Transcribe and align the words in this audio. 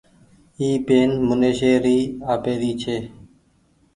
اي 0.59 0.69
پين 0.85 1.09
منيشي 1.27 1.73
ري 1.83 1.97
آپيري 2.33 2.71
هيتي۔ 2.73 2.97